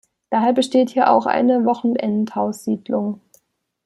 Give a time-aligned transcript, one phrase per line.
[0.31, 3.21] Daher besteht hier auch eine Wochenendhaussiedlung.